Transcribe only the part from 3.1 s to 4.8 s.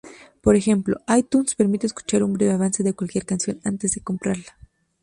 canción antes de comprarla.